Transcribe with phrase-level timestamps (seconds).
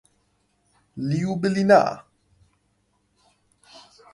[1.07, 1.87] لیوبلیانا